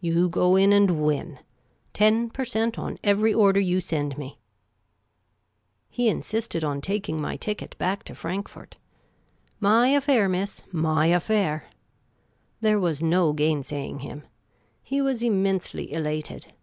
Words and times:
You 0.00 0.30
go 0.30 0.56
in 0.56 0.72
and 0.72 0.92
win. 1.04 1.40
Ten 1.92 2.30
per 2.30 2.46
cent, 2.46 2.78
on 2.78 2.96
every 3.04 3.34
order 3.34 3.60
you 3.60 3.82
send 3.82 4.16
me!" 4.16 4.38
He 5.90 6.08
insisted 6.08 6.64
on 6.64 6.80
taking 6.80 7.20
my 7.20 7.36
ticket 7.36 7.76
back 7.76 8.02
to 8.04 8.14
Frankfort." 8.14 8.78
My 9.74 9.88
affair, 9.88 10.26
miss; 10.26 10.62
my 10.72 11.08
affair!" 11.08 11.66
There 12.62 12.80
was 12.80 13.02
no 13.02 13.34
gainsaying 13.34 13.98
him. 13.98 14.26
He 14.82 15.02
was 15.02 15.22
immensely 15.22 15.92
elated. 15.92 16.54